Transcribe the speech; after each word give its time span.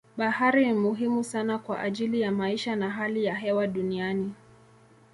Bahari 0.17 0.65
ni 0.65 0.73
muhimu 0.73 1.23
sana 1.23 1.57
kwa 1.59 1.79
ajili 1.79 2.21
ya 2.21 2.31
maisha 2.31 2.75
na 2.75 2.89
hali 2.89 3.23
ya 3.25 3.35
hewa 3.35 3.67
duniani. 3.67 4.33